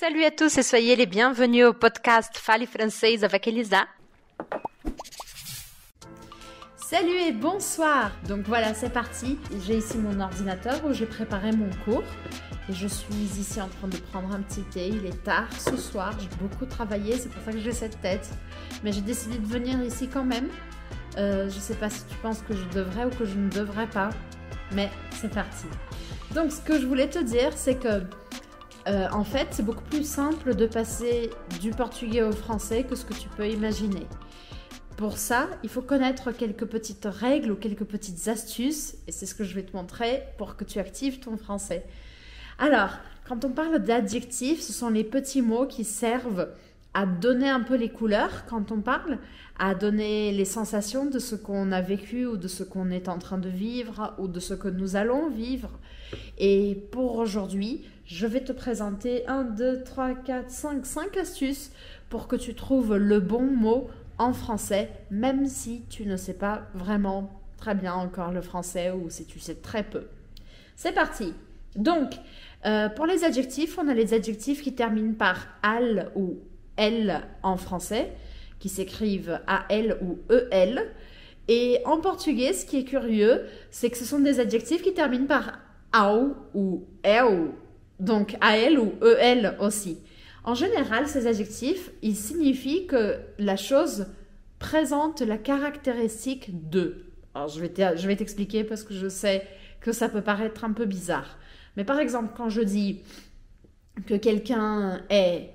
[0.00, 3.84] Salut à tous et soyez les bienvenus au podcast Fale Française avec Elisa.
[6.74, 9.38] Salut et bonsoir Donc voilà, c'est parti.
[9.66, 12.02] J'ai ici mon ordinateur où j'ai préparé mon cours.
[12.70, 14.88] Et je suis ici en train de prendre un petit thé.
[14.88, 18.30] Il est tard ce soir, j'ai beaucoup travaillé, c'est pour ça que j'ai cette tête.
[18.82, 20.48] Mais j'ai décidé de venir ici quand même.
[21.18, 23.86] Euh, je sais pas si tu penses que je devrais ou que je ne devrais
[23.86, 24.08] pas.
[24.72, 25.66] Mais c'est parti.
[26.34, 28.02] Donc ce que je voulais te dire, c'est que
[28.88, 31.30] euh, en fait, c'est beaucoup plus simple de passer
[31.60, 34.06] du portugais au français que ce que tu peux imaginer.
[34.96, 39.34] Pour ça, il faut connaître quelques petites règles ou quelques petites astuces, et c'est ce
[39.34, 41.84] que je vais te montrer pour que tu actives ton français.
[42.58, 42.90] Alors,
[43.26, 46.48] quand on parle d'adjectifs, ce sont les petits mots qui servent
[46.94, 49.18] à donner un peu les couleurs quand on parle,
[49.58, 53.18] à donner les sensations de ce qu'on a vécu ou de ce qu'on est en
[53.18, 55.70] train de vivre ou de ce que nous allons vivre.
[56.38, 61.70] Et pour aujourd'hui, je vais te présenter 1, 2, 3, 4, 5, 5 astuces
[62.08, 66.62] pour que tu trouves le bon mot en français, même si tu ne sais pas
[66.74, 70.06] vraiment très bien encore le français ou si tu sais très peu.
[70.74, 71.34] C'est parti.
[71.76, 72.14] Donc,
[72.66, 76.38] euh, pour les adjectifs, on a les adjectifs qui terminent par al ou
[76.80, 78.10] L en français,
[78.58, 80.82] qui s'écrivent A-L ou E-L.
[81.48, 85.26] Et en portugais, ce qui est curieux, c'est que ce sont des adjectifs qui terminent
[85.26, 85.58] par
[85.94, 87.50] AU ou EU,
[87.98, 89.98] donc AL ou EL aussi.
[90.44, 94.06] En général, ces adjectifs, ils signifient que la chose
[94.58, 97.06] présente la caractéristique de.
[97.34, 99.46] Alors, je vais t'expliquer parce que je sais
[99.80, 101.38] que ça peut paraître un peu bizarre.
[101.76, 103.00] Mais par exemple, quand je dis
[104.06, 105.50] que quelqu'un est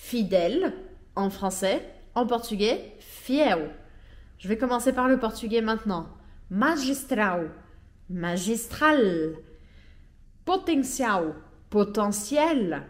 [0.00, 0.72] fidèle
[1.14, 1.82] en français,
[2.14, 3.70] en portugais, fiel.
[4.38, 6.08] Je vais commencer par le portugais maintenant.
[6.50, 7.50] Magistral,
[8.08, 9.34] magistral.
[10.44, 11.34] Potentiel,
[11.68, 12.82] potentiel.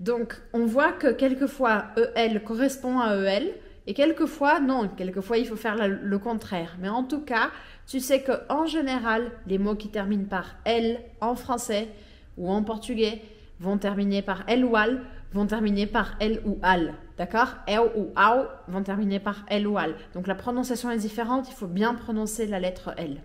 [0.00, 3.54] Donc, on voit que quelquefois EL correspond à EL
[3.86, 6.76] et quelquefois non, quelquefois il faut faire le contraire.
[6.80, 7.50] Mais en tout cas,
[7.86, 11.88] tu sais que en général, les mots qui terminent par L en français
[12.36, 13.22] ou en portugais
[13.60, 16.94] vont terminer par L ou al vont terminer par L ou al.
[17.18, 17.54] D'accord?
[17.66, 19.94] L ou AU vont terminer par L ou al.
[20.14, 23.22] Donc la prononciation est différente, il faut bien prononcer la lettre L.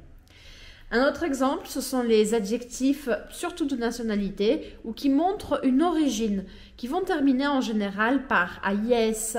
[0.89, 6.45] Un autre exemple, ce sont les adjectifs, surtout de nationalité, ou qui montrent une origine,
[6.77, 9.37] qui vont terminer en général par AIS,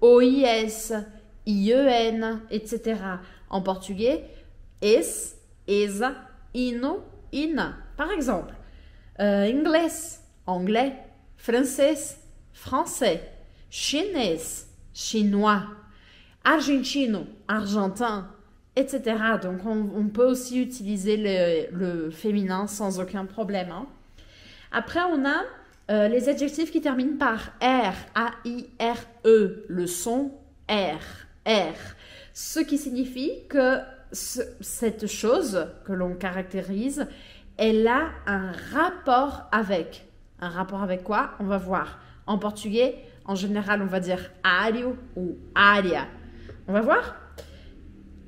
[0.00, 0.92] OIS,
[1.46, 3.00] IEN, etc.
[3.48, 4.24] En portugais,
[4.82, 5.36] es,
[5.68, 6.14] ESA,
[6.54, 7.76] INO, INA.
[7.96, 8.54] Par exemple,
[9.20, 9.52] euh,
[10.46, 10.92] anglais,
[11.38, 11.94] français,
[12.52, 13.22] français,
[13.70, 15.62] chinês, chinois,
[16.44, 18.28] argentino, argentin,
[18.76, 19.16] etc.
[19.42, 21.16] Donc on, peut aussi utiliser
[21.72, 23.70] le, féminin sans aucun problème.
[23.70, 23.86] Hein.
[24.70, 25.42] Après, on a
[25.90, 30.32] euh, les adjectifs qui terminent par R, A-I-R-E, le son
[30.68, 31.00] R,
[31.46, 31.74] R.
[32.34, 33.78] Ce qui signifie que
[34.12, 37.06] cette chose que l'on caractérise,
[37.56, 40.07] elle a un rapport avec.
[40.40, 41.30] Un rapport avec quoi?
[41.40, 41.98] On va voir.
[42.26, 46.06] En portugais, en général, on va dire ario ou aria.
[46.66, 47.16] On va voir?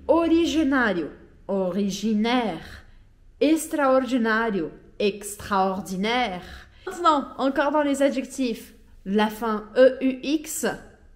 [0.08, 1.08] Originario,
[1.46, 2.84] originaire.
[3.40, 6.42] Extraordinario, extraordinaire.
[6.86, 10.66] Maintenant, encore dans les adjectifs, la fin EUX,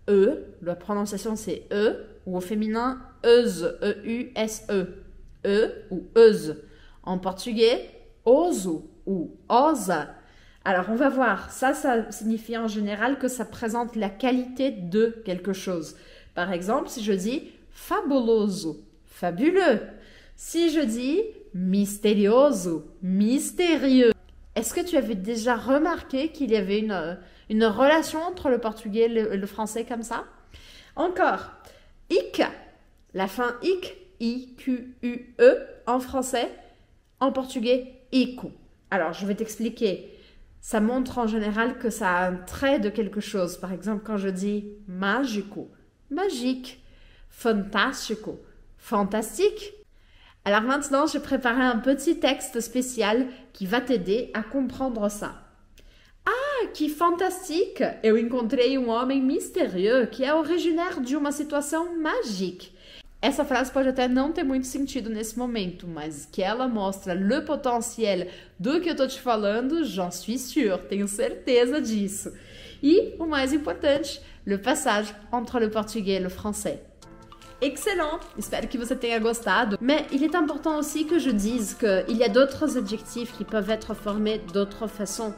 [0.09, 5.05] E, la prononciation c'est E, ou au féminin euse, E-U-S-E,
[5.47, 6.63] E ou euse.
[7.03, 7.91] En portugais,
[8.25, 10.15] oso ou osa.
[10.65, 15.23] Alors on va voir, ça, ça signifie en général que ça présente la qualité de
[15.25, 15.97] quelque chose.
[16.35, 19.81] Par exemple, si je dis fabuloso, fabuleux.
[20.37, 21.21] Si je dis
[21.53, 24.13] misterioso, mystérieux.
[24.57, 29.37] Est-ce que tu avais déjà remarqué qu'il y avait une, relation entre le portugais et
[29.37, 30.25] le, français comme ça?
[30.97, 31.51] Encore,
[32.09, 32.43] ik,
[33.15, 36.49] la fin ik, I-Q-U-E en français,
[37.21, 38.49] en portugais, iku.
[38.91, 40.14] Alors, je vais t'expliquer.
[40.65, 43.59] Ça montre en général que ça a un trait de quelque chose.
[43.59, 45.71] Par exemple, quand je dis magico,
[46.09, 46.83] magique,
[47.29, 48.41] fantastico,
[48.79, 49.75] fantastique.
[50.47, 55.35] Alors maintenant, j'ai préparé un petit texte spécial qui va t'aider à comprendre ça.
[56.25, 57.85] Ah, que fantastique!
[58.03, 62.74] Eu encontrei um homem misterioso que é originaire de uma situação magique.
[63.25, 67.41] Essa frase pode até não ter muito sentido nesse momento, mas que ela mostra le
[67.41, 68.29] potentiel
[68.59, 72.35] do que eu tô te falando, j'en suis sûr, tenho certeza disso.
[72.83, 76.83] E o mais importante, le passage entre le portugais et le français.
[77.63, 79.79] Excellent J'espère que você tenha gostado.
[79.81, 83.71] Mais il est important aussi que je dise qu'il y a d'autres adjectifs qui peuvent
[83.71, 85.33] être formés d'autres façons.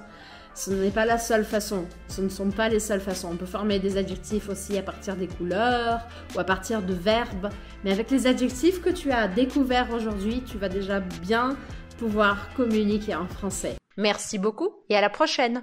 [0.56, 1.84] Ce n'est pas la seule façon.
[2.08, 3.28] Ce ne sont pas les seules façons.
[3.32, 6.00] On peut former des adjectifs aussi à partir des couleurs
[6.34, 7.50] ou à partir de verbes.
[7.84, 11.56] Mais avec les adjectifs que tu as découverts aujourd'hui, tu vas déjà bien
[11.98, 13.76] pouvoir communiquer en français.
[13.98, 15.62] Merci beaucoup et à la prochaine